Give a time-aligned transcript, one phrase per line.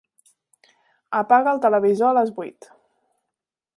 [1.19, 2.69] Apaga el televisor a les vuit.